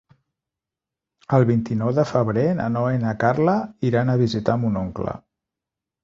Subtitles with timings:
[1.37, 3.55] El vint-i-nou de febrer na Noa i na Carla
[3.91, 5.15] iran a visitar mon oncle.